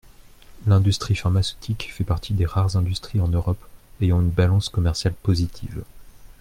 L’industrie 0.65 1.15
pharmaceutique 1.15 1.93
fait 1.93 2.03
partie 2.03 2.33
des 2.33 2.47
rares 2.47 2.75
industries 2.75 3.21
en 3.21 3.27
Europe 3.27 3.63
ayant 4.01 4.19
une 4.19 4.31
balance 4.31 4.67
commerciale 4.67 5.13
positive. 5.13 5.83